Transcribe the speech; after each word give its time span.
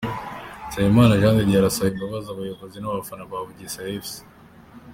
Nsabimana 0.67 1.19
Jean 1.21 1.35
de 1.37 1.43
Dieu 1.47 1.59
arasaba 1.61 1.89
imbabazi 1.91 2.27
abayobozi 2.31 2.77
n'abafana 2.79 3.23
ba 3.29 3.37
Bugesera 3.47 3.89
Fc. 4.05 4.15